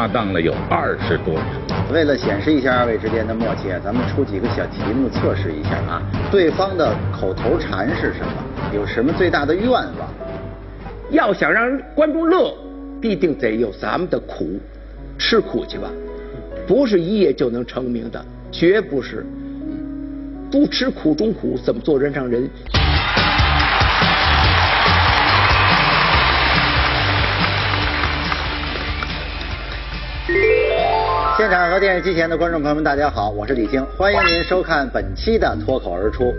[0.00, 1.44] 搭档了有二十多年。
[1.92, 6.00] 为了显示一下二位之间的默契，咱们出几个小题目测试一下啊。
[6.30, 8.32] 对方的口头禅是什么？
[8.72, 10.08] 有什么最大的愿望？
[11.10, 12.50] 要想让观众乐，
[12.98, 14.58] 必定得有咱们的苦，
[15.18, 15.90] 吃苦去吧。
[16.66, 19.26] 不是一夜就能成名的，绝不是。
[20.50, 22.48] 不吃苦中苦，怎么做人上人？
[31.40, 36.34] 现场和电视机前的观众朋友们，大家好，我是李菁，欢迎您收看本期的脱口而出。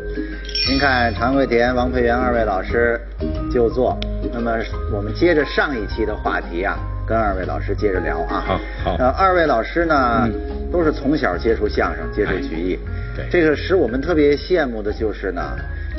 [0.70, 3.02] 您看常贵田、王佩元二位老师
[3.52, 3.98] 就坐，
[4.32, 4.52] 那么
[4.94, 8.44] 我们接着上一期的话题啊，跟二位老师接着聊啊。
[8.46, 8.96] 好，好。
[9.00, 10.30] 呃，二位老师呢，
[10.72, 12.80] 都是从小接触相声、接触曲艺，
[13.16, 15.42] 对，这个使我们特别羡慕的就是呢。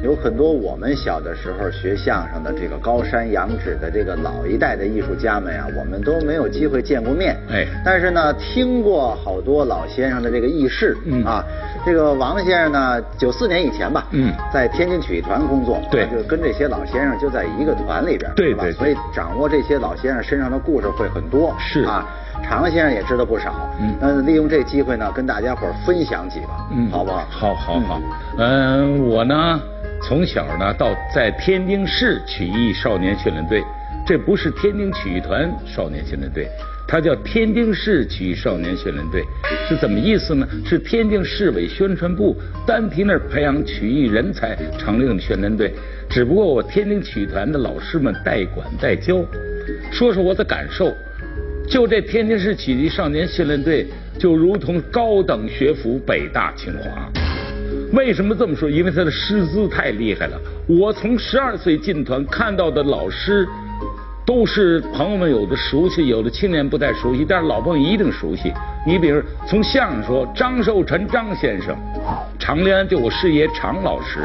[0.02, 7.36] 有很多我们小的时候学相声的这个高山仰止的这个老一代的艺术家们呀，我们都没有机会见过面。
[7.48, 10.96] 哎，但是呢，听过好多老先生的这个轶事。
[11.04, 11.44] 嗯啊，
[11.86, 21.54] 这个王先生呢，九四年以前吧，嗯，在天津曲艺团工作，对，就跟这些老先生就在一个团里边，对对，所以掌握这些老先生身上的故事会很多。
[21.60, 22.04] 是啊。
[22.42, 27.26] 常先生也知道不少，嗯，那利用这机会呢，跟大家伙分享几个，嗯，好不好？
[27.30, 28.02] 好，好，好。
[28.38, 29.60] 嗯，我呢，
[30.02, 33.64] 从小呢到在天津市曲艺少年训练队，
[34.06, 36.46] 这不是天津曲艺团少年训练队，
[36.86, 39.24] 它叫天津市曲艺少年训练队，
[39.66, 40.46] 是怎么意思呢？
[40.64, 45.72] 是天津市委宣传部单提那儿培养曲艺人才成立的训练队，
[46.10, 49.24] 只不过我天津曲艺团的老师们代管代教，
[49.90, 50.92] 说说我的感受。
[51.72, 53.86] 就这天津市曲艺少年训练队，
[54.18, 57.10] 就如同高等学府北大清华。
[57.94, 58.68] 为什么这么说？
[58.68, 60.38] 因为他的师资太厉害了。
[60.68, 63.48] 我从十二岁进团看到的老师，
[64.26, 68.52] 都是朋友们有的熟悉，有的青年不太熟悉，但是老朋友一定熟悉。
[68.86, 71.74] 你比如从相声说，张寿臣张先生，
[72.38, 74.18] 常连安就我师爷常老师，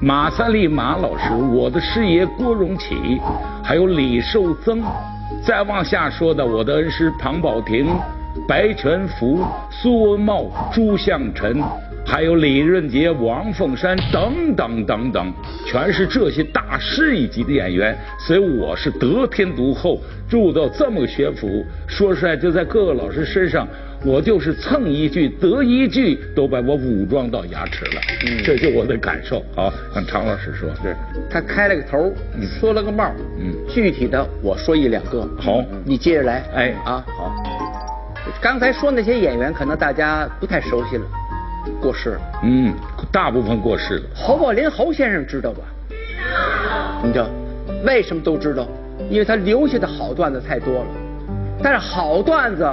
[0.00, 3.20] 马三立马老师，我的师爷郭荣启，
[3.64, 4.80] 还有李寿增。
[5.42, 7.86] 再往下说的，我的恩师庞宝霆、
[8.48, 11.62] 白全福、苏文茂、朱向臣，
[12.06, 15.32] 还有李润杰、王凤山等等等等，
[15.66, 17.96] 全是这些大师一级的演员。
[18.18, 19.98] 所以我是得天独厚，
[20.28, 21.64] 住到这么个学府。
[21.86, 23.66] 说出来，就在各个老师身上，
[24.04, 28.00] 我就是蹭一句得一句，都把我武装到牙齿了。
[28.26, 29.42] 嗯，这就我的感受。
[29.56, 30.68] 好，让常老师说。
[30.82, 30.94] 是，
[31.30, 33.10] 他开了个头，你说了个帽。
[33.38, 35.26] 嗯，具体的我说一两个。
[35.40, 36.42] 好，你接着来。
[36.54, 37.34] 哎，啊，好。
[38.42, 41.06] 刚才说那些演员，可能大家不太熟悉了，
[41.80, 42.20] 过世了。
[42.42, 42.74] 嗯，
[43.10, 44.02] 大部分过世了。
[44.14, 45.62] 侯宝林侯先生知道吧？
[47.02, 47.28] 你知道
[47.84, 48.68] 为什么都知道？
[49.10, 50.86] 因为他留下的好段子太多了。
[51.62, 52.70] 但是好段子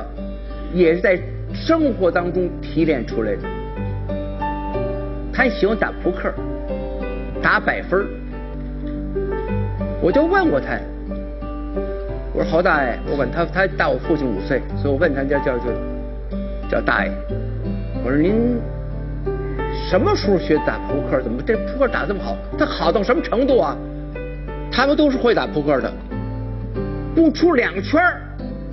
[0.74, 1.20] 也是在
[1.54, 3.42] 生活当中提炼出来的。
[5.34, 6.34] 他喜欢打扑克，
[7.42, 8.06] 打百分
[10.02, 10.78] 我就问过他，
[12.34, 15.66] 我说侯大爷，我问他，他大我父亲五岁，所以我问他叫叫叫
[16.70, 17.12] 叫大爷。
[18.03, 18.59] 我说您
[19.90, 21.22] 什么时候学打扑克？
[21.22, 22.36] 怎么这扑克打这么好？
[22.58, 23.78] 他好到什么程度啊？
[24.72, 25.92] 他们都是会打扑克的，
[27.14, 28.02] 不出两圈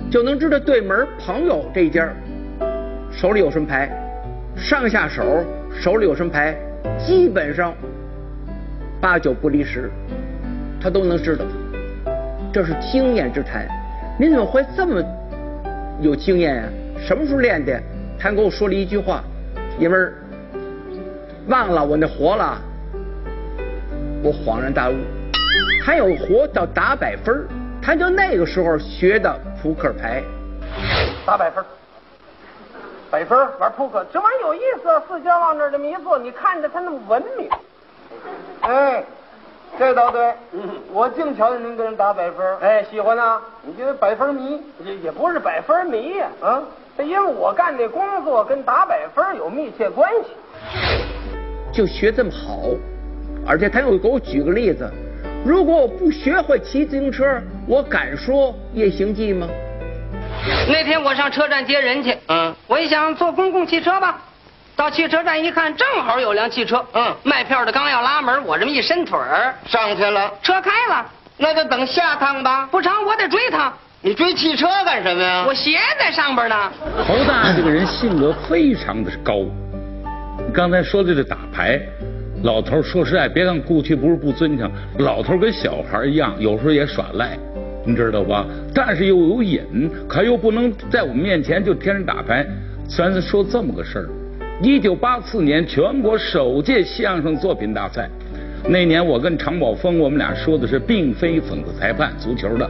[0.09, 2.09] 就能知道对门朋友这家
[3.11, 3.87] 手里有什么牌，
[4.55, 6.55] 上下手手里有什么牌，
[6.97, 7.75] 基本上
[8.99, 9.91] 八九不离十，
[10.81, 11.45] 他都能知道。
[12.51, 13.67] 这是经验之谈。
[14.19, 14.99] 您怎么会这么
[16.01, 16.63] 有经验呀？
[16.99, 17.79] 什么时候练的？
[18.17, 19.23] 他跟我说了一句话，
[19.77, 20.13] 爷们儿，
[21.47, 22.59] 忘了我那活了。
[24.23, 24.95] 我恍然大悟，
[25.85, 27.45] 还有活到打百分
[27.79, 29.39] 他就那个时候学的。
[29.61, 30.23] 扑克牌
[31.25, 31.63] 打百分，
[33.11, 34.89] 百分玩扑克，这玩意儿有意思。
[34.89, 37.49] 啊四家往这这么一坐，你看着他那么文明。
[38.61, 39.03] 哎，
[39.77, 40.61] 这倒对，嗯
[40.93, 42.57] 我净瞧见您跟人打百分。
[42.59, 43.41] 哎，喜欢呐？
[43.61, 44.61] 你觉得百分迷？
[44.83, 46.27] 也也不是百分迷呀。
[46.41, 46.63] 啊，
[46.97, 50.29] 这因为我干这工作跟打百分有密切关系。
[51.73, 52.61] 就学这么好，
[53.45, 54.89] 而且他又给我举个例子。
[55.45, 59.47] 如果我不学会骑自行车，我敢说《夜行记》吗？
[60.67, 64.21] 那天我上车站接人去，嗯，我一想坐公共汽车吧，
[64.75, 71.05] 到汽车站一看，正好有辆汽车，嗯，卖票的刚要拉门，我这么一伸腿儿上去了，车开了，
[71.37, 72.67] 那就等下趟吧。
[72.71, 73.71] 不成，我得追他。
[74.01, 75.45] 你追汽车干什么呀？
[75.47, 76.71] 我鞋在上边呢。
[77.05, 79.45] 侯大这个人性格非常的高，
[80.37, 81.79] 你刚才说的这打牌。
[82.43, 84.69] 老头说实在，别看过去不是不尊敬，
[84.99, 87.37] 老头跟小孩一样，有时候也耍赖。
[87.85, 88.45] 你知道吧？
[88.73, 92.45] 但是又有瘾，可又不能在我们面前就天天打牌。
[92.87, 94.09] 咱是说这么个事儿。
[94.61, 98.09] 一九八四年全国首届相声作品大赛，
[98.67, 102.69] 那年我跟常宝峰，我们俩说的是并非讽刺裁判足球的。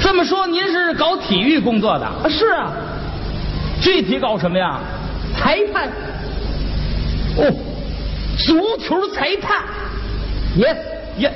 [0.00, 2.04] 这么说，您是搞体育工作的？
[2.04, 2.72] 啊是啊，
[3.80, 4.80] 具体搞什么呀？
[5.36, 5.92] 裁判哦，
[8.36, 9.62] 足球裁判。
[10.56, 10.76] ，yes，
[11.22, 11.30] 呀，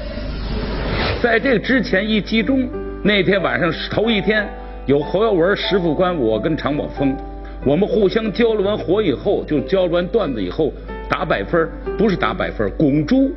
[1.23, 2.69] 在这之前一集中，
[3.03, 4.49] 那天晚上头一天，
[4.87, 7.17] 有侯耀文、石副官，我跟常宝峰，
[7.65, 10.73] 我们互相交流完活以后，就交流完段子以后
[11.09, 13.31] 打百分，不是打百分，拱猪。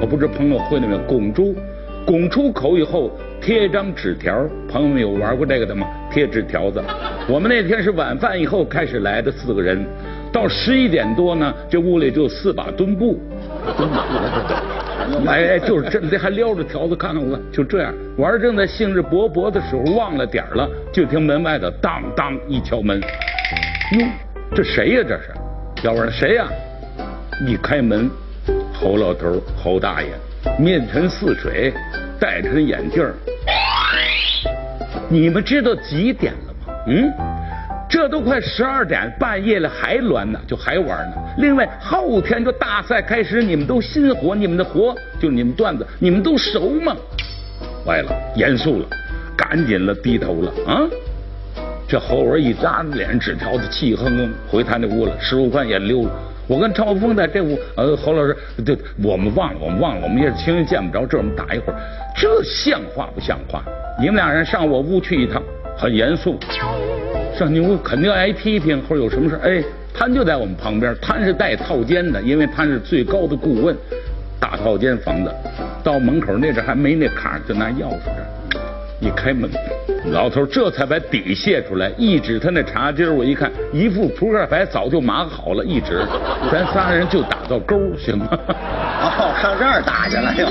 [0.00, 1.54] 我不知道朋友会那没有拱猪，
[2.06, 3.10] 拱出口以后
[3.40, 5.88] 贴一张纸条，朋友们有玩过这个的吗？
[6.12, 6.80] 贴纸条子。
[7.28, 9.84] 我们那天是晚饭以后开始来的四个人，
[10.32, 13.20] 到十一点多呢，这屋里就四把墩布。
[15.26, 23.00] 哎哎，就是这，这还撩着条子看看我，就这样玩，正在兴致勃勃的时候，忘了点儿了，就听门外头当当一敲门，
[23.98, 24.06] 哟，
[24.54, 25.02] 这谁呀？
[25.08, 25.32] 这是，
[25.82, 26.46] 要问谁呀？
[27.44, 28.08] 一开门，
[28.72, 30.08] 侯老头，侯大爷，
[30.58, 31.72] 面沉似水，
[32.20, 33.04] 戴着眼镜
[35.08, 36.74] 你们知道几点了吗？
[36.86, 37.10] 嗯，
[37.90, 41.16] 这都快十二点，半夜了还乱呢，就还玩呢。
[41.38, 46.96] 另外，后天就大赛开始，你们都心活，你们的活就你们段子，你们都熟吗？
[47.84, 48.86] 坏了，严肃了，
[49.36, 50.88] 赶紧了，低头了啊！
[51.88, 55.12] 这侯文一扎脸纸条子，气哼哼回他那屋了。
[55.20, 56.10] 石副官也溜了。
[56.46, 61.80] 我跟常宝峰在这屋，呃，侯老师，对，我们忘了，我们忘了，我们也是亲人见不着，这我们打一会儿，
[62.16, 63.64] 这像话不像话？
[63.98, 65.42] 你们俩人上我屋去一趟，
[65.76, 66.38] 很严肃，
[67.40, 69.64] 上你屋肯定挨批评或者有什么事，哎，
[69.94, 73.74] 他就在我们旁边，他是带套间的，因为他是最高的顾问，
[74.38, 75.32] 大套间房子，
[75.82, 78.62] 到门口那阵还没那卡，就拿钥匙这儿
[79.00, 79.50] 一开门，
[80.12, 86.04] 老头这才把底卸出来，一指他那茶几儿我一看，一副扑克牌早就码好了，一指，
[86.52, 88.28] 咱仨人就打到勾，行吗？
[88.52, 90.44] 哦，上这儿打去了又。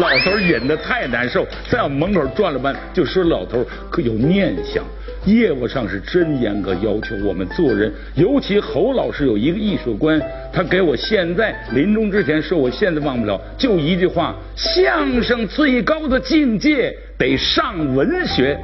[0.00, 4.84] 老头忍得太难受，在我们门口转了半，就说老头可有念想，
[5.24, 10.20] 业务上是真严格要求我们做人，尤其侯老师有一个艺术观，
[10.52, 18.58] 他给我现在临终之前说，我现在忘不了，就一句话：相声最高的境界得上文学。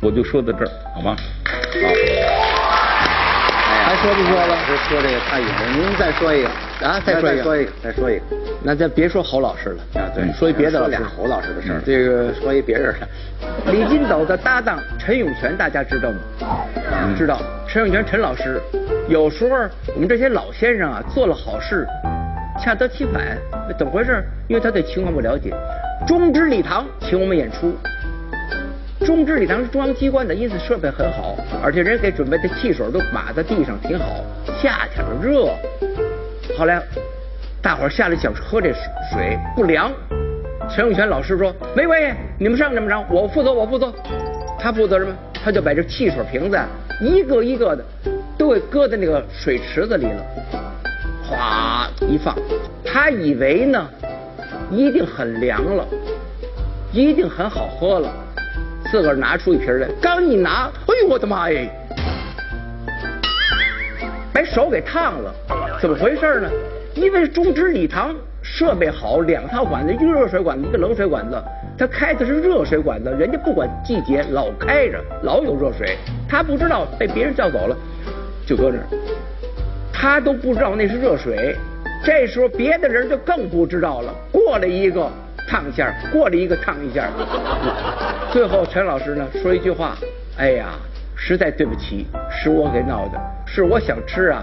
[0.00, 1.16] 我就说到这儿，好吗？
[3.84, 4.58] 还说不说了？
[4.88, 6.48] 说这个太远了，您再说一个
[6.86, 8.22] 啊再说一个再说一个，再说一个
[8.64, 10.08] 那咱别说侯老师了啊！
[10.14, 11.00] 对，说一别的老俩。
[11.02, 13.08] 侯老师的事儿嗯，这个说一别人的。
[13.72, 16.18] 李金斗的搭档陈永泉，大家知道吗？
[16.92, 17.40] 嗯知道。
[17.68, 18.60] 陈永泉陈老师，
[19.08, 19.56] 有时候
[19.94, 21.86] 我们这些老先生啊，做了好事，
[22.62, 23.36] 恰得其反，
[23.78, 24.22] 怎么回事？
[24.48, 25.52] 因为他对情况不了解。
[26.06, 27.74] 中之礼堂请我们演出，
[29.04, 34.24] 中之礼堂是中央机关的，因此设备很好，而且人给准备的汽水都码在地上挺好。
[34.60, 35.48] 夏天热，
[36.56, 36.80] 后来
[37.62, 38.72] 大伙儿下来想喝这
[39.12, 39.92] 水不凉，
[40.68, 43.92] 陈永泉老师说没关系，你们上这么着，我负责，我负责。
[44.58, 45.14] 他负责什么？
[45.32, 46.58] 他就把这汽水瓶子
[47.00, 47.84] 一个一个的
[48.36, 50.24] 都给搁在那个水池子里了，
[51.24, 52.36] 哗一放，
[52.84, 53.88] 他以为呢
[54.68, 55.86] 一定很凉了，
[56.92, 58.12] 一定很好喝了，
[58.90, 61.60] 自个儿拿出一瓶来，刚一拿，哎呦我的妈呀！
[64.32, 65.32] 把手给烫了，
[65.80, 66.50] 怎么回事呢？
[66.94, 71.42] 因为中之礼堂设备好，两套管子，一个热水管子，一个冷水管子。
[71.78, 75.96] 他开的是热水管子，人家不管季节，老开着，老有热水。
[76.28, 77.76] 他不知道被别人叫走了，
[78.46, 78.84] 就搁那儿，
[79.92, 81.56] 他都不知道那是热水。
[82.04, 85.10] 这时候别的人就更不知道了，过来一个
[85.48, 87.08] 烫一下，过来一个烫一下。
[88.30, 89.96] 最后陈老师呢说一句话
[90.36, 90.74] ：“哎呀，
[91.16, 94.42] 实在对不起，是我给闹的，是我想吃啊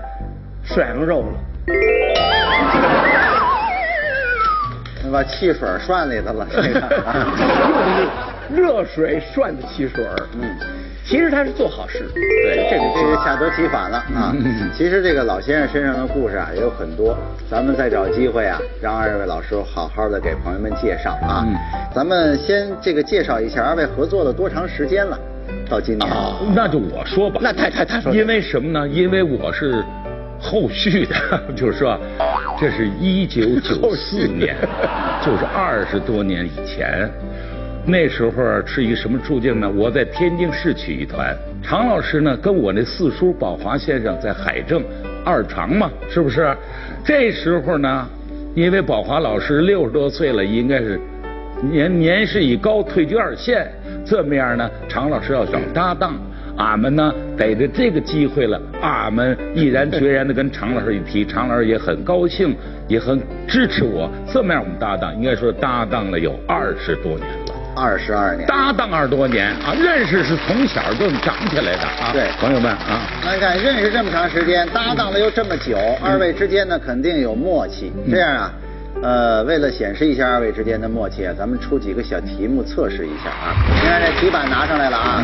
[0.63, 1.39] 涮羊肉了。
[5.11, 6.81] 把汽水涮里头了，这个。
[8.49, 10.03] 热水涮的汽水
[10.41, 10.57] 嗯，
[11.05, 14.67] 其实他是做好事，对，这个这个恰得其反了啊嗯！
[14.75, 17.15] 其实这个老先生身上的故事啊也有很多，
[17.47, 21.53] 咱们再找机会啊，让二位老师好好的给朋友们介绍啊嗯。
[21.93, 25.15] 咱们先这个介绍一下二位合作了多长时间了？
[25.69, 26.11] 到今年。
[26.11, 27.39] 啊，那就我说吧。
[27.43, 28.87] 那太太太说因为什么呢？
[28.87, 29.85] 因为我是
[30.39, 31.15] 后续的，
[31.55, 31.99] 就是说，
[32.59, 34.55] 这是一九九四年，
[35.23, 37.09] 就是二十多年以前。
[37.85, 38.31] 那时候
[38.65, 39.69] 是一个什么处境呢？
[39.69, 44.83] 我在天津市曲艺团，常老师呢跟我那四叔宝华先生在海政
[45.25, 46.55] 二常嘛，是不是？
[47.03, 48.07] 这时候呢，
[48.53, 50.99] 因为宝华老师六十多岁了，应该是
[51.71, 53.67] 年年事已高，退居二线。
[54.05, 56.19] 这么样呢，常老师要找搭档。
[56.59, 62.53] 俺们呢，逮着这个机会了，俺们毅然决然的跟常老师一提，常老师也很高兴，
[62.87, 64.11] 也很支持我。
[64.31, 67.55] 这么样，我们搭档应该说搭档了有二十多年了。
[67.77, 68.45] 二十二年。
[68.45, 72.11] 搭档二十多年啊，认识是从小就长起来的啊。
[72.11, 77.93] 对朋友们啊，那你看认识这么长时间，搭档了又这么久，二位之间呢肯定有默契。
[78.11, 78.53] 这样啊，
[79.01, 83.55] 呃，为了显示一下二位之间的默契啊，咱们出几个小题目测试一下啊。
[83.81, 85.23] 你看这题板拿上来了啊。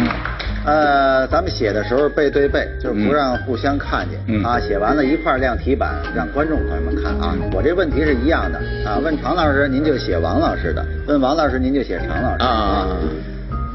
[0.66, 4.60] 呃，咱们写的时候背对背，就是不让互相看见、嗯啊。
[4.60, 7.36] 写完了一块儿亮题板，让观众朋友们看啊。
[7.52, 8.58] 我这问题是一样的
[8.90, 8.98] 啊。
[8.98, 12.88] 问常老师您就写王老师的，问王老师您就写常老师的啊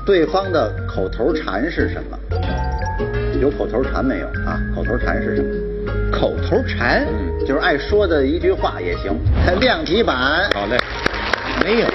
[0.04, 2.18] 对方的口头禅是什么？
[3.40, 4.58] 有口头禅没有啊？
[4.74, 5.48] 口头禅是什么？
[6.10, 9.12] 口头禅嗯，就是爱说的一句话也行。
[9.58, 10.78] 亮题板好嘞。
[11.64, 11.86] 没有，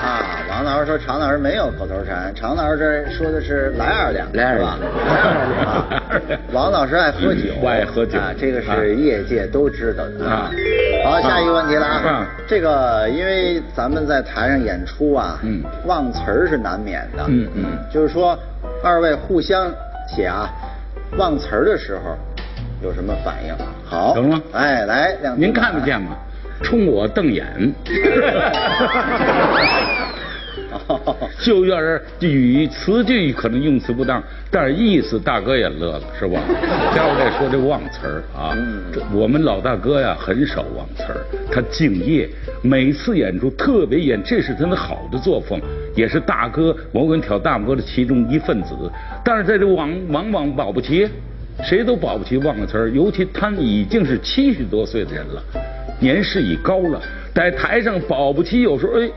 [0.00, 4.78] 啊，王老师说常老师没有口头禅，常老师这说的是来二两，来二是吧？
[4.80, 5.66] 两？
[5.66, 5.84] 啊
[6.50, 8.18] 王老师爱喝酒，我爱喝酒。
[8.18, 10.26] 啊，这个是业界都知道的。
[10.26, 10.50] 啊。
[11.04, 11.96] 好，下一个问题了啊。
[12.08, 15.62] 啊，这个因为咱们在台上演出啊，嗯。
[15.84, 17.64] 忘词儿是难免的，嗯嗯。
[17.92, 18.34] 就是说
[18.82, 19.70] 二位互相
[20.08, 20.48] 写啊，
[21.18, 22.16] 忘词儿的时候
[22.82, 23.54] 有什么反应？
[23.84, 26.16] 好，成吗哎，来，亮您看得见吗？
[26.62, 27.72] 冲我瞪眼，
[31.40, 34.20] 就要是语词句可能用词不当，
[34.50, 36.40] 但是意思大哥也乐了，是吧？
[36.92, 42.28] 加上再说这忘词儿啊，嗯这我们老大哥呀很少忘词儿，他敬业，
[42.60, 45.60] 每次演出特别演，这是他的好的作风，
[45.94, 48.74] 也是大哥我跟挑大拇哥的其中一份子。
[49.24, 51.08] 但是在这往往往保不齐，
[51.64, 55.42] 谁都保不齐忘了词儿，尤其他已经是七十多岁的人了，
[56.00, 57.00] 年事已高了，
[57.34, 59.08] 在台上保不齐有时候哎。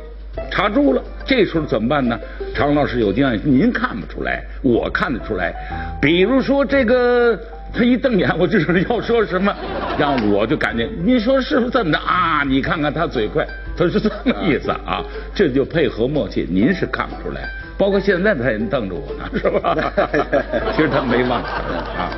[0.50, 2.18] 查住了，这时候怎么办呢？
[2.56, 5.54] 常老师有经验，您看不出来，我看得出来。
[6.02, 7.38] 比如说这个，
[7.74, 9.54] 他一瞪眼，我就是要说什么，
[10.00, 12.44] 让我就感觉，你说是不是这么的啊？
[12.48, 13.46] 你看看他嘴快，
[13.76, 15.04] 他是这么意思啊，
[15.36, 16.48] 这就配合默契。
[16.50, 17.50] 您是看不出来，
[17.82, 19.76] 包括现在他也瞪着我呢， 是吧？
[20.78, 22.14] 其实他没忘啊。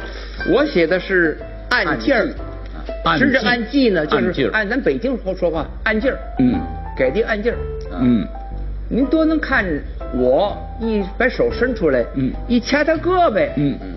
[0.54, 1.38] 我写的是
[1.70, 2.28] 按劲儿，
[3.06, 6.60] 按实质劲按技呢，就是按咱北京话说话，按劲儿，嗯
[6.98, 7.58] 给的按劲儿。
[8.02, 8.28] 嗯
[8.90, 9.64] 您多能看
[10.14, 13.96] 我一把手伸出来，嗯一掐他胳膊，嗯嗯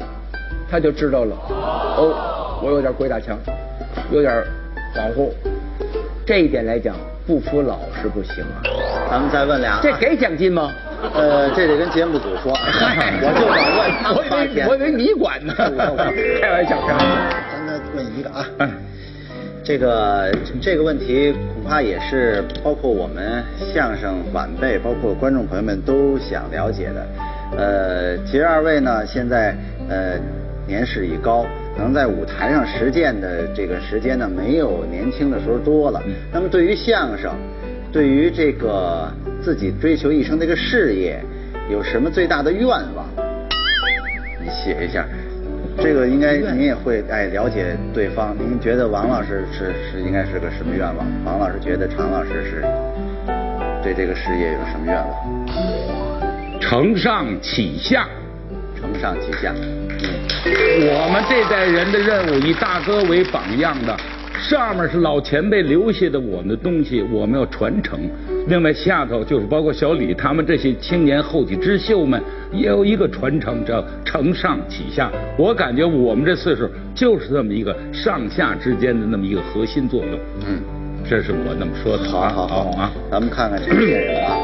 [0.70, 1.35] 他就知道了。
[1.50, 3.37] 哦，我有点鬼打墙，
[4.12, 4.32] 有点
[4.94, 5.30] 恍惚。
[6.25, 6.94] 这一点来讲，
[7.26, 8.62] 不服老是不行啊。
[9.11, 10.73] 咱们再问俩啊，这给奖金吗？
[11.14, 15.54] 呃，这得跟节目组说，我就想问他我以为我以为你管呢。
[15.56, 17.06] 开玩笑，开玩笑。
[17.52, 18.71] 咱再问一个啊，哎
[19.62, 23.42] 这个这个问题恐怕也是包括我们
[23.75, 27.06] 相声晚辈，包括观众朋友们都想了解的。
[27.59, 29.56] 呃，其实二位呢，现在
[29.88, 30.14] 呃
[30.68, 31.45] 年事已高，
[31.78, 36.02] 能在舞台上实践的这个时间呢，没有年轻的时候多了。
[36.33, 37.33] 那么对于相声，
[37.92, 41.21] 对于这个自己追求一生这个事业，
[41.71, 43.06] 有什么最大的愿望？
[44.42, 45.06] 你写一下。
[45.78, 48.35] 这个应该您也会哎了解对方。
[48.38, 51.06] 您觉得王老师是是应该是个什么愿望？
[51.26, 52.62] 王老师觉得常老师是
[53.83, 56.61] 对这个事业有什么愿望？
[56.61, 58.09] 承上启下。
[58.75, 59.54] 承上启下。
[60.02, 63.96] 嗯，我们这代人的任务以大哥为榜样的，
[64.38, 68.00] 上面是老前辈留下的我们的东西，我们要传承。
[68.48, 72.22] 另外下头就是包括小李他们这些青年后起之秀们，
[72.52, 75.10] 也有一个传承叫承上启下。
[75.36, 80.18] 我感觉我们这岁数就是这么一个上下之间的那么一个核心作用。
[80.46, 80.60] 嗯，
[81.08, 82.28] 这是我那么说的啊。
[82.28, 82.92] 好好好啊。
[83.10, 84.36] 咱们看看这个电人啊。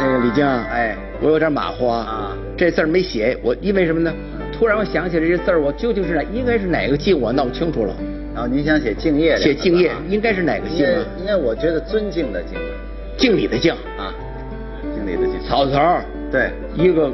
[0.00, 4.12] 那个李静，哎我有点马虎啊啊，这字儿没写，我因为什么呢？
[4.56, 7.94] 突然我想起来这字儿，我究竟是哪应该是哪个敬，我闹不清楚了。
[8.32, 11.04] 然后您想写敬业写敬业应该是哪个敬啊？
[11.18, 12.58] 应该我觉得尊敬的敬
[13.16, 14.14] 敬礼的敬，啊，
[14.94, 15.40] 敬礼的敬。
[15.46, 17.10] 草字头儿，对，一个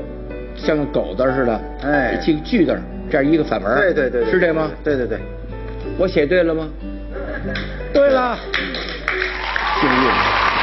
[0.56, 2.78] 像个狗字似的，哎这个句字，
[3.11, 4.70] 这样一个反文，对对对对，是这吗？
[4.85, 5.18] 对对对，
[5.99, 6.68] 我写对了吗？
[7.92, 8.38] 对了，
[9.80, 10.11] 敬业，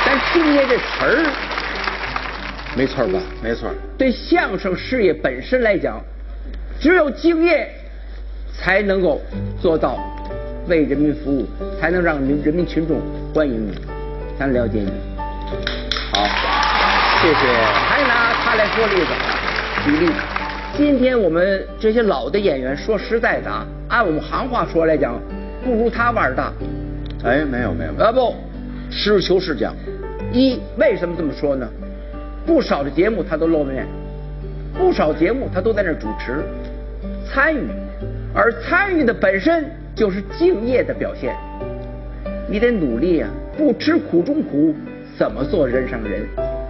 [0.05, 1.25] 但敬业这词儿
[2.75, 3.19] 没错吧？
[3.43, 3.69] 没错。
[3.98, 6.00] 对相声事业本身来讲，
[6.79, 7.67] 只有敬业，
[8.53, 9.19] 才能够
[9.60, 9.98] 做到
[10.67, 11.48] 为人民服务，
[11.79, 13.01] 才能让人人民群众
[13.34, 13.74] 欢迎你，
[14.38, 14.91] 才能了解你。
[16.13, 16.24] 好，
[17.19, 17.53] 谢谢。
[17.74, 19.07] 还拿他来说例子，
[19.86, 20.12] 举例。
[20.75, 25.19] 今天我们这些老的演员，说实在的啊，按我们行话说来讲，
[25.63, 26.53] 不如他腕儿大。
[27.24, 28.05] 哎，没有没有没有。
[28.05, 28.36] 啊不，
[28.91, 29.74] 实事求是讲，
[30.31, 31.67] 一为什么这么说呢？
[32.46, 33.88] 不少的节目他都露面，
[34.77, 36.43] 不少节目他都在那儿主持
[37.27, 37.67] 参与，
[38.34, 39.65] 而参与的本身
[39.96, 41.36] 就是敬业的表现。
[42.50, 44.74] 你得努力啊，不吃苦中苦，
[45.17, 46.25] 怎么做人上人？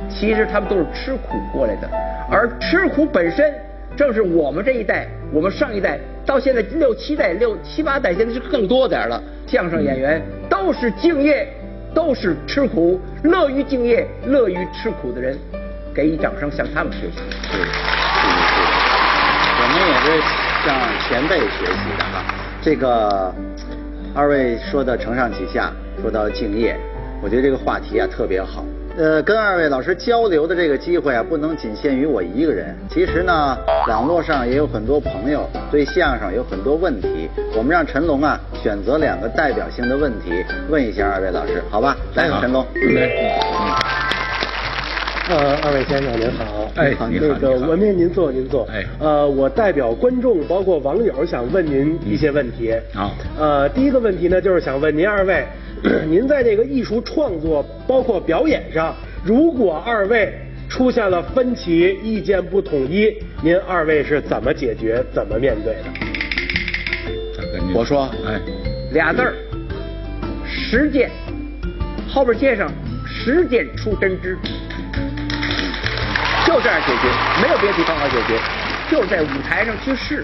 [0.09, 1.89] 其实他们都是吃苦过来的，
[2.31, 3.53] 而吃苦本身
[3.95, 9.21] 正是我们这一代，我们上一代到现在六七代、六七八代，现在是更多点了。
[9.45, 11.47] 相声演员都是敬业，
[11.93, 15.37] 都是吃苦，乐于敬业、乐于吃苦的人，
[15.93, 17.86] 给予掌声，向他们学习。
[19.97, 20.21] 我是
[20.63, 22.23] 向前辈学习的哈。
[22.61, 23.33] 这个
[24.13, 26.79] 二位说的承上启下，说到敬业，
[27.19, 28.63] 我觉得这个话题啊特别好。
[28.95, 32.75] 呃，跟二位老师交流的这个机会啊，不能仅限于我一个人。
[32.91, 37.27] 其实呢，网络上也有很多朋友对相声有很多问题。
[37.55, 41.97] 我们让陈龙啊选择两个代表性的问题问一下二位老师，好吧？
[42.13, 42.63] 来，陈龙。
[45.29, 48.85] 呃，二位先生您好，哎你好那个文明您坐您坐，哎。
[48.97, 52.73] 呃，我代表观众包括网友想问您一些问题。
[52.93, 53.13] 好。
[53.37, 55.45] 呃，第一个问题呢，就是想问您二位，
[56.07, 60.33] 您在这个艺术创作包括表演上，如果二位
[60.69, 65.83] 出现了分歧，意见不统一，您二位是怎么解决、怎么面对的？
[67.75, 68.39] 我说哎，
[68.93, 69.33] 俩字儿，
[70.45, 71.09] 实践，
[72.07, 72.71] 后边接上
[73.05, 74.37] 实践出真知，
[76.47, 77.09] 就这样解决，
[77.41, 78.39] 没有别的方法解决，
[78.89, 80.23] 就在舞台上去试，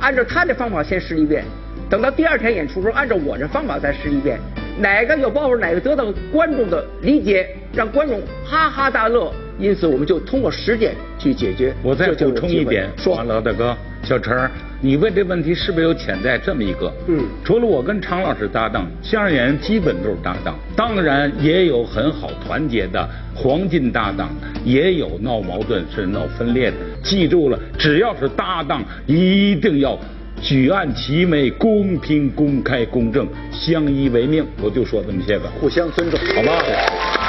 [0.00, 1.44] 按照他的方法先试一遍，
[1.90, 4.38] 等到第二天演出时候，按照我的方法再试一遍，
[4.78, 11.74] 哪个有包袱，哪个得到观众的理解，让观众哈哈大乐，因此我们就通过实践去解决。
[11.82, 14.50] 我再补充一点，说完了，大哥，小陈儿，
[14.80, 16.92] 你问这问题是不是有潜在这么一个？
[17.08, 24.30] 嗯除了我跟常老师搭档，相声演员基本都是搭档，当然也有很好团结的黄金搭档，
[24.64, 26.76] 也有闹矛盾甚至闹分裂的。
[27.02, 29.98] 记住了，只要是搭档，一定要
[30.40, 34.44] 举案齐眉，公平、公开、公正，相依为命。
[34.62, 37.19] 我就说这么些个，互相尊重，好吧？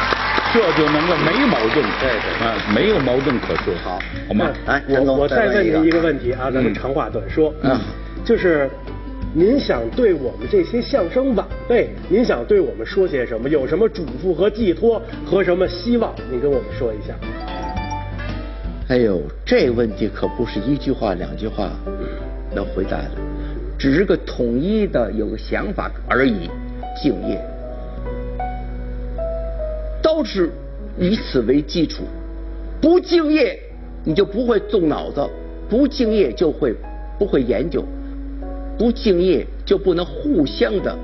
[0.54, 3.74] 这就能够没矛盾，对对啊，没有矛盾可说。
[3.84, 4.52] 好好吗？
[4.68, 7.54] 来，我我再问您一一个问题啊，咱们长话短说。
[7.64, 7.80] 嗯
[8.24, 8.70] 就是
[9.34, 13.50] 您想对我们这些相声晚辈，您想对我们说些什么？
[13.50, 16.14] 有什么嘱咐和寄托和什么希望？
[16.30, 17.16] 你跟我们说一下。
[18.90, 21.72] 哎呦，这问题可不是一句话两句话
[22.54, 23.12] 能回答的，
[23.80, 26.50] 只是个统一的有个想法而已。
[27.02, 27.42] 敬业，
[30.22, 30.52] 都是
[31.00, 32.04] 以此为基础。
[32.80, 33.60] 不敬业，
[34.04, 35.28] 你就不会动脑子；
[35.68, 36.76] 不敬业就会
[37.18, 37.82] 不会研究；
[38.78, 40.96] 不敬业就不能互相的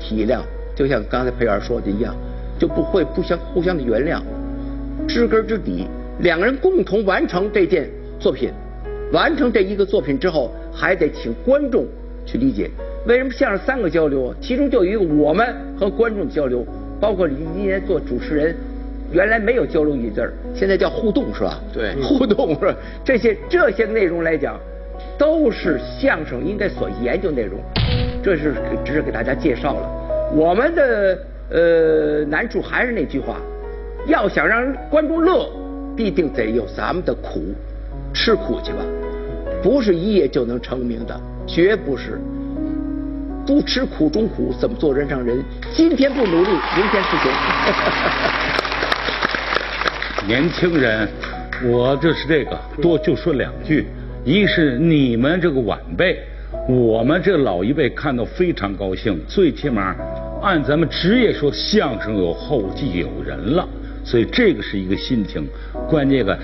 [0.00, 0.40] 体谅。
[0.74, 2.16] 就像刚才裴老师说的一样，
[2.58, 4.22] 就不会不相互相的原谅。
[5.06, 5.86] 知根知底，
[6.20, 8.50] 两个人共同完成这件作品，
[9.12, 11.84] 完成这一个作品之后，还得请观众
[12.24, 12.70] 去理解。
[13.06, 14.34] 为什么相声三个交流？
[14.40, 16.64] 其中就有一个我们和观众交流，
[17.04, 18.56] 包括李今年做主持人，
[19.12, 21.60] 原来没有交流一字儿，现在叫互动是吧？
[21.70, 22.74] 对互动是吧？
[23.04, 24.58] 这些这些内容来讲，
[25.18, 27.60] 都是相声应该所研究内容，
[28.22, 28.54] 这是
[28.86, 30.30] 只是给大家介绍了。
[30.34, 31.18] 我们的
[31.50, 33.36] 呃难处还是那句话，
[34.06, 35.46] 要想让观众乐，
[35.94, 37.52] 必定得有咱们的苦，
[38.14, 38.78] 吃苦去吧，
[39.62, 41.14] 不是一夜就能成名的，
[41.46, 42.18] 绝不是。
[43.46, 45.44] 不吃苦中苦，怎么做人上人？
[45.74, 47.30] 今天不努力，明天是穷。
[50.26, 51.06] 年轻人，
[51.62, 53.86] 我就是这个，多就说两句。
[54.24, 56.18] 一是你们这个晚辈，
[56.66, 59.94] 我们这老一辈看到非常高兴，最起码
[60.42, 63.68] 按咱们职业说，相声有后继有人了，
[64.02, 65.46] 所以这个是一个心情。
[65.90, 66.38] 关键个，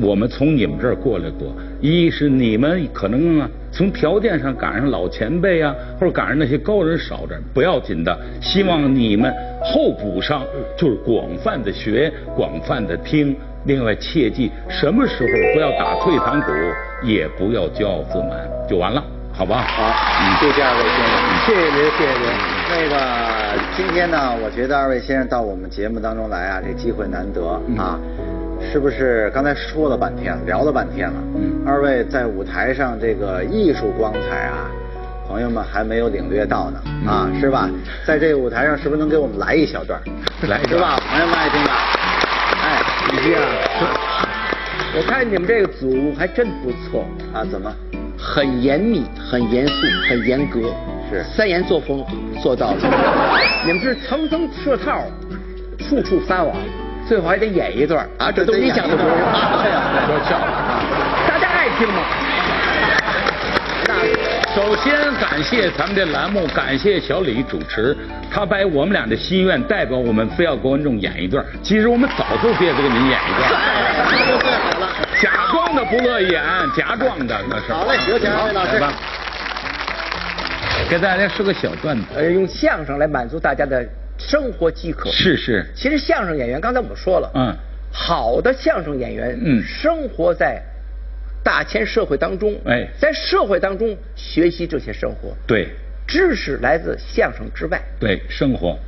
[0.00, 8.18] 我们从你们这儿过来过，一是你们可能啊，从条件上赶上老前辈啊，或者赶上那些高人少点，不要紧的。
[8.40, 9.30] 希望你们
[9.62, 10.42] 后补上，
[10.78, 13.36] 就是广泛的学，广泛的听。
[13.66, 16.52] 另外，切记什么时候不要打退堂鼓，
[17.02, 18.30] 也不要骄傲自满，
[18.66, 19.62] 就完了，好吧？
[19.66, 19.92] 好，
[20.40, 21.14] 谢谢二位先生。
[21.44, 22.26] 谢谢您，谢谢您。
[22.70, 27.44] 那个今天呢，我觉得二位先生到我们节目当中来啊，这机会难得
[27.76, 27.98] 啊，
[28.72, 29.30] 是不是？
[29.34, 34.68] 刚才说了半天，聊了半天了，嗯二位在舞台上这个艺术光彩啊，
[35.26, 37.68] 朋友们还没有领略到呢啊，是吧？
[38.06, 40.00] 在这个舞台上，是不是能给我们来一小段？
[40.48, 40.98] 来一段是吧？
[41.08, 41.70] 朋友们爱听的，
[42.62, 43.40] 哎，你呀，
[44.98, 47.72] 我看你们这个组还真不错，啊，怎么？
[48.18, 49.72] 很严密、很严肃、
[50.08, 50.60] 很严格，
[51.10, 52.04] 是三严作风
[52.42, 52.78] 做到了。
[53.64, 55.02] 你们是层层设套，
[55.78, 56.56] 处处撒网，
[57.08, 59.08] 最好还得演一段啊，这都你讲的不是？
[59.08, 60.46] 说笑了。
[61.28, 62.02] 大家爱听吗？
[64.54, 67.96] 首先感谢咱们这栏目，感谢小李主持，
[68.32, 71.44] 他把我们俩的心愿代表我们，非要给观众演一段。
[71.62, 73.50] 其实我们早就别给您演一段，
[74.26, 74.88] 就最好了。
[75.20, 76.42] 假装的不乐意演，
[76.76, 77.72] 假装的那是。
[77.72, 78.80] 好嘞，有请二位老师。
[78.80, 78.92] 吧
[80.88, 82.04] 给大家说个小段子。
[82.16, 83.84] 呃，用相声来满足大家的
[84.18, 85.10] 生活饥渴。
[85.10, 87.54] 是是，其实相声演员刚才我们说了，嗯，
[87.92, 89.62] 好的相声演员，嗯。
[89.62, 90.62] 生活在
[91.42, 92.86] 大千社会当中，哎。
[92.98, 95.68] 在社会当中学习这些生活，对。
[96.06, 97.82] 知识来自相声之外。
[97.98, 98.78] 对，生活。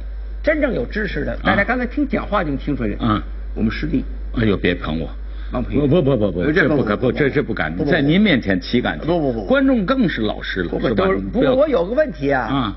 [0.41, 3.21] 真正有知识的，大家刚才听讲话就能听出来，嗯，
[3.55, 4.05] 我们师弟。
[4.37, 5.11] 哎呦，别捧我。
[5.51, 5.77] 王培。
[5.77, 8.97] 不不不不这不可不敢不，这这不敢，在您面前岂敢？
[8.99, 10.95] 不不不观众更是老师了，是吧？
[10.95, 12.77] 都是不过我有个问题啊，啊，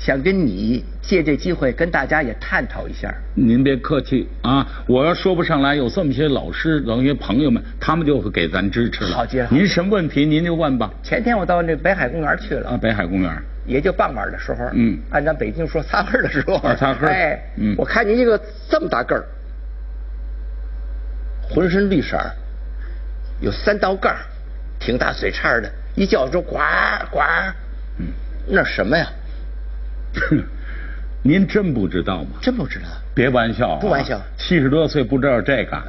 [0.00, 3.14] 想跟你借这机会跟大家也探讨一下。
[3.34, 4.66] 您别客气啊！
[4.86, 9.10] 我要说不上来，有这么些老师，等于朋友们，他们就会给咱支持了。
[9.10, 10.90] 好接好您什么问题您就问吧。
[11.02, 13.30] 前天我到那北海公园去了啊，北海公园。
[13.66, 19.22] 也就傍晚的时候，嗯按咱北京说擦黑的时候，啊擦黑哎，嗯我看见一个这么大个儿，
[21.42, 22.32] 浑身绿色儿，
[23.42, 24.18] 有三道杠儿，
[24.80, 26.56] 挺大嘴叉的，一叫就呱
[27.10, 27.20] 呱，
[27.98, 28.06] 嗯，
[28.48, 29.06] 那什么呀？
[31.22, 32.38] 您真不知道吗？
[32.40, 32.86] 真不知道。
[33.14, 35.82] 别玩笑、啊，不玩笑七十多岁不知道这个，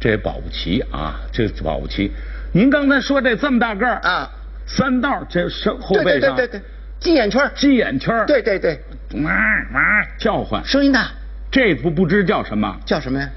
[0.00, 2.10] 这保不齐啊，这保不齐。
[2.52, 4.30] 您刚才说这这么大个儿啊，
[4.66, 6.62] 三道这身后背上，对对对对，
[7.00, 8.80] 金眼圈儿，鸡眼圈对对对，
[9.22, 9.30] 哇
[9.74, 11.08] 哇叫唤，声音大，
[11.50, 12.78] 这不不知叫什么？
[12.86, 13.28] 叫什么呀？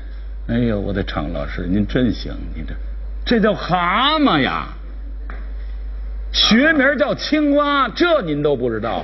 [0.47, 2.73] 哎呦，我的常老师，您真行，你这
[3.25, 4.67] 这叫蛤蟆呀，
[6.35, 9.01] 学名叫青蛙，这您都不知道，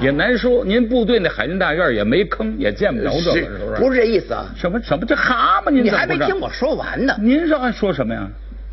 [0.00, 0.64] 也难说。
[0.64, 3.80] 您部队那海军大院也没坑，也见不着这个，是不是？
[3.80, 4.46] 不是这意思啊？
[4.56, 7.16] 什么什么这蛤蟆，您你还没听我说完呢。
[7.20, 8.26] 您这还说什么呀？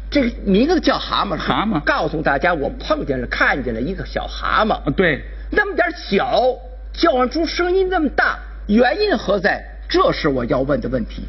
[0.09, 6.41] 这个名字叫蛤蟆，蛤蟆告诉大家，我碰见了，看见了一个小蛤蟆，啊，对，那么点小，
[6.91, 9.63] 叫唤出声音那么大，原因何在？
[9.87, 11.23] 这是我要问的问题。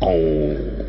[0.00, 0.08] 哦，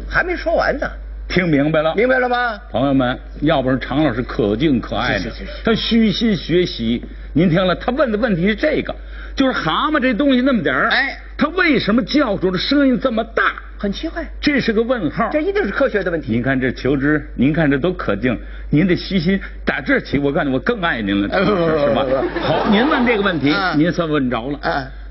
[0.09, 0.89] 还没说完呢，
[1.29, 1.93] 听明白了。
[1.95, 2.59] 明白了吗？
[2.71, 7.01] 朋友们，要不是常老师可敬可爱的，是是是是他虚心学习。
[7.33, 8.93] 您听了，他问的问题是这个，
[9.35, 13.53] 就是蛤蟆这东西那么点儿，哎，它为什么叫出的声音这么大？
[13.77, 15.29] 很奇怪，这是个问号。
[15.31, 16.33] 这一定是科学的问题。
[16.33, 18.37] 您看这求知，您看这都可敬，
[18.69, 22.05] 您的虚心，打这起，我告诉你，我更爱您了，是吧？
[22.41, 24.59] 好，您问这个问题，啊您算问着了。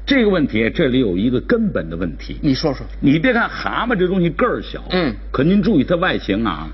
[0.08, 2.38] 啊这个问题这里有一个根本的问题。
[2.42, 5.14] 你说说，你别看蛤蟆这东西个儿小，嗯。
[5.30, 6.68] 可您注意它外形啊，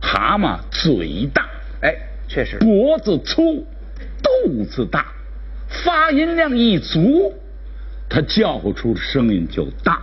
[0.00, 1.46] 蛤蟆嘴大，
[1.82, 1.94] 哎，
[2.26, 3.66] 确实，脖子粗，
[4.22, 5.12] 肚子大，
[5.68, 7.34] 发音量一足，
[8.08, 10.00] 它叫唤出的声音就大，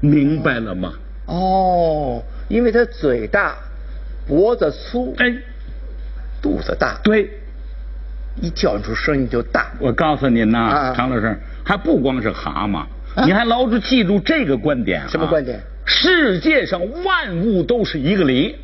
[0.00, 0.92] 明白了吗？
[1.24, 3.56] 哦，因为它嘴大，
[4.28, 5.34] 脖子粗，哎，
[6.42, 7.30] 肚子大，对，
[8.42, 9.72] 一叫出声音就大。
[9.80, 10.94] 我告诉您呐，啊。
[10.94, 12.84] 常老师，还不光是蛤蟆，
[13.26, 15.08] 你还牢住记住这个观点、啊。
[15.10, 15.60] 什么观点？
[15.84, 18.54] 世界上万物都是一个理，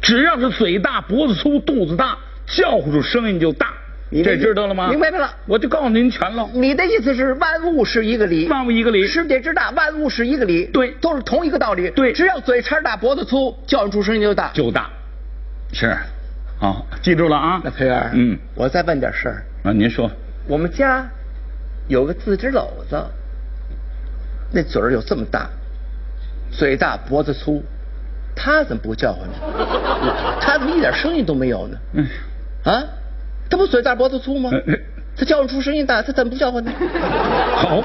[0.00, 2.16] 只要是嘴大、脖子粗、肚子大，
[2.46, 3.74] 叫呼出声音就大。
[4.08, 4.88] 你这知道了吗？
[4.88, 6.48] 明白了我就告诉您全了。
[6.54, 11.90] 你的意思是万物是一个理，万物一个理世界之大，万物是一个理，对都是同一个道理。
[11.90, 14.50] 对只要嘴叉大，脖子粗，叫唤出声音就大。
[14.54, 14.88] 就大，
[15.74, 15.94] 是，
[16.58, 17.60] 好，记住了啊。
[17.64, 19.44] 那培元，嗯，我再问点事儿。
[19.64, 20.10] 啊，您说，
[20.46, 21.04] 我们家
[21.88, 23.04] 有个自知篓子，
[24.52, 25.48] 那嘴儿有这么大，
[26.50, 27.62] 嘴大脖子粗，
[28.34, 29.34] 他怎么不叫唤呢？
[30.40, 31.78] 他怎么一点声音都没有呢？
[31.92, 32.06] 嗯，
[32.64, 32.84] 啊，
[33.48, 34.50] 他不嘴大脖子粗吗？
[35.16, 36.70] 他叫唤出声音大，他怎么不叫唤呢？
[37.54, 37.82] 好，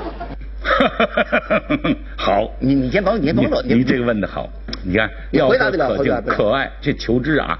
[2.17, 4.49] 好，你你先甭你先甭说，你你这个问的好，
[4.83, 7.57] 你看，要你回答得了可可爱，这求知啊，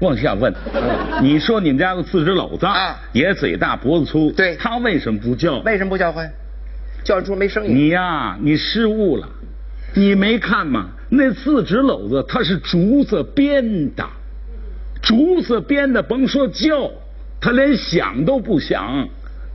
[0.00, 0.52] 往下问。
[1.22, 5.58] 你说你们家有四只篓子啊也嘴大脖子粗，对他为什么不叫？
[5.58, 6.30] 为什么不叫唤？
[7.04, 7.74] 叫唤出没声音。
[7.74, 9.28] 你呀，你失误了，
[9.94, 10.90] 你没看吗？
[11.08, 14.06] 那四只篓子它是竹子编的，
[15.02, 16.90] 竹子编的，甭说叫，
[17.40, 19.08] 它连响都不响。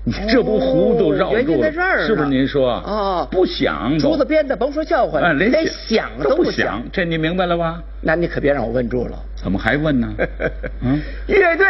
[0.07, 2.29] 你这不糊涂绕哦原因住了，在这儿是不是？
[2.29, 7.81] 您说哦不想，竹子编的，甭说叫唤，哎，连连响响都不不响，这你明白了吧？
[8.01, 9.17] 那你可别让我问住了。
[9.35, 10.07] 怎么还问呢？
[10.85, 11.65] 嗯，乐队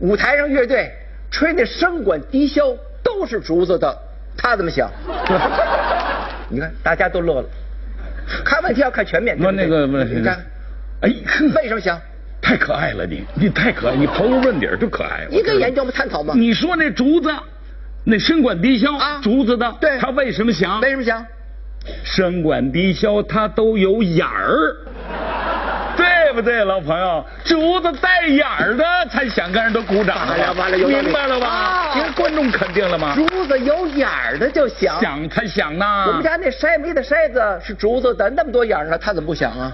[0.00, 0.90] 舞台上乐队
[1.30, 3.96] 吹那声管低箫都是竹子的，
[4.36, 4.90] 他怎么想？
[6.50, 7.48] 你看大家都乐了。
[8.44, 9.36] 看问题要看全面。
[9.36, 10.38] 对我不对那个问你看，
[11.00, 11.08] 哎，
[11.54, 11.98] 为什么想？
[12.42, 15.26] 太可爱了你，你太可爱，你刨根问底儿就可爱。
[15.30, 16.34] 一个研究嘛，探讨吗。
[16.36, 17.30] 你说那竹子，
[18.04, 20.80] 那声管低箫啊竹子的，对它为什么响？
[20.80, 21.24] 为什么想？
[22.04, 24.76] 升官低消它都有眼儿。
[25.96, 27.24] 对不对，老朋友？
[27.44, 30.16] 竹子带眼儿的才想跟人都鼓掌。
[30.28, 31.46] 哎呀完了有明白了吧？
[31.46, 33.14] 啊因为观众肯定了吗？
[33.14, 34.98] 竹子有眼儿的就响。
[35.00, 36.04] 想才想呢。
[36.06, 39.72] 我们家那筛煤的筛子是竹子的，那么多眼儿呢，它怎么不响啊？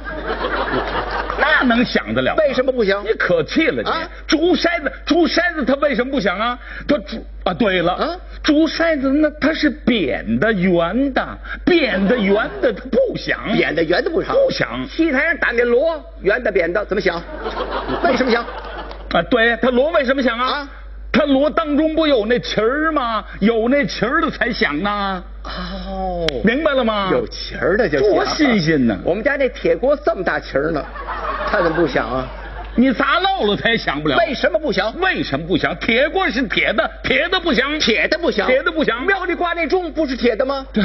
[1.61, 2.35] 那能想得了？
[2.37, 3.89] 为什么不响你可气了你！
[3.89, 6.59] 啊竹筛子，竹筛子它为什么不响啊？
[6.87, 17.23] 它竹啊，对了，啊竹筛子那它是扁的、圆的，扁的、圆的它不响，扁的圆的不响，不响戏台上打那锣，圆的扁的怎么响？
[18.05, 18.45] 为什么响？
[19.13, 20.47] 啊，对，它锣为什么响啊？
[20.47, 20.69] 啊
[21.11, 23.25] 它锣当中不有那旗儿吗？
[23.41, 27.09] 有那旗儿的才响呢，哦，明白了吗？
[27.11, 28.11] 有旗儿的就行。
[28.11, 30.85] 多新鲜呢我们家那铁锅这么大旗儿呢，
[31.51, 32.29] 它怎么不响啊？
[32.75, 34.17] 你砸漏了它也响不了。
[34.19, 34.95] 为什么不响？
[35.01, 35.75] 为什么不响？
[35.79, 39.05] 铁锅是铁的，铁的不响，铁的不响，铁的不响。
[39.05, 40.65] 庙里挂那钟不是铁的吗？
[40.73, 40.81] 这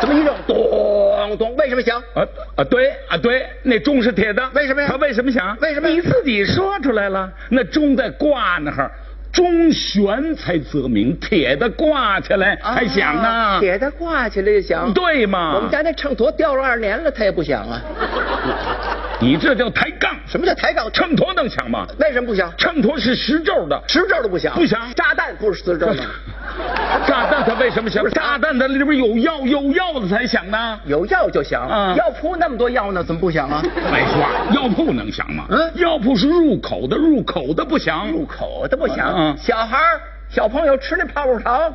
[0.00, 2.00] 怎么一扔，咚咚，为什么响？
[2.14, 2.22] 啊
[2.54, 5.56] 啊，对啊对，那钟是铁的，为什么呀它为什么响？
[5.60, 8.92] 为什么你自己说出来了，那钟在挂那儿，
[9.32, 13.22] 钟悬才则鸣，铁的挂起来才响呢。
[13.22, 14.92] 啊铁的挂起来就响。
[14.92, 15.54] 对嘛？
[15.54, 17.82] 我们家那秤砣掉了二年了，它也不响啊。
[19.22, 20.12] 你这叫抬杠。
[20.26, 20.90] 什么叫抬杠？
[20.90, 21.86] 秤砣能响吗？
[22.00, 22.52] 为什么不响？
[22.58, 26.04] 秤砣是实皱的，十轴的不响，不响炸弹不是十轴吗？
[27.06, 30.78] 炸弹它为什么响炸弹它里边有药，有药的才响呢。
[30.86, 33.62] 有药就响，啊药铺那么多药呢，怎么不响啊？
[33.92, 34.26] 没错，
[34.60, 35.44] 药铺能响吗？
[35.50, 38.10] 嗯药铺是入口的，入口的不响。
[38.10, 41.72] 入口的不响，嗯小孩儿、小朋友吃那泡泡糖，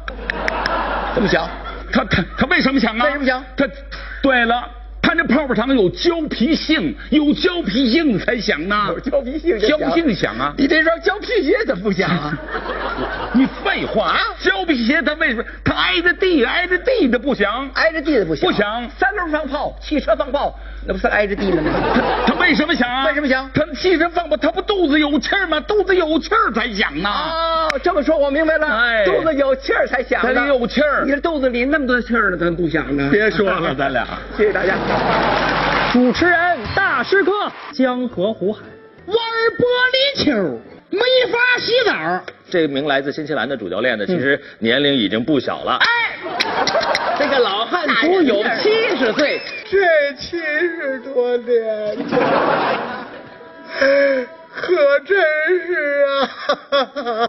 [1.16, 1.48] 怎么响？
[1.94, 3.06] 它它它为什么响啊？
[3.06, 3.66] 为什么响他，
[4.22, 4.68] 对了，
[5.02, 8.88] 它这泡泡糖有胶皮性，有胶皮性才响呢。
[8.90, 10.54] 有胶皮性胶皮性响啊！
[10.58, 12.38] 你这双胶皮鞋怎么不响啊？
[13.34, 17.70] 你废话啊胶皮鞋它为什么它挨着地挨着地的不响？
[17.74, 20.54] 挨着地的不响，不响三轮放炮，汽车放炮，
[20.88, 21.72] 那不是挨着地呢吗？
[22.26, 23.06] 他为什么响啊？
[23.08, 25.60] 为什么响他气声放不，他不肚子有气儿吗？
[25.60, 27.10] 肚子有气儿才响呢。
[27.10, 33.10] 哦，这么说我明白了，哎肚子有气儿才响呢，它得有气儿你这肚子里那么多气儿呢，怎么不响呢？
[33.12, 34.08] 别说了，咱俩。
[34.38, 34.76] 谢谢大家。
[35.92, 37.32] 主持人大师哥，
[37.74, 38.62] 江河湖海，
[39.08, 41.00] 玩玻璃球，没
[41.32, 42.24] 法洗澡。
[42.50, 45.78] 这名来自新西兰的主教练呢，其实年龄已经不小了。
[45.82, 45.88] 哎
[47.20, 51.98] 这个老汉足有七十岁，这七十多年，
[54.54, 55.18] 可真
[55.66, 56.30] 是啊！